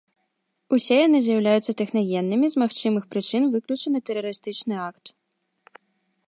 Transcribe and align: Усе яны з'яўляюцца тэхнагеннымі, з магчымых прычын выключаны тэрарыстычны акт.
Усе 0.77 0.95
яны 1.07 1.19
з'яўляюцца 1.25 1.75
тэхнагеннымі, 1.81 2.45
з 2.53 2.63
магчымых 2.63 3.03
прычын 3.13 3.43
выключаны 3.57 3.97
тэрарыстычны 4.09 4.75
акт. 4.89 5.05